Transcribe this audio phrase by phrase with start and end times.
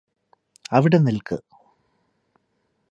[0.71, 1.37] അവിടെ നില്ക്ക്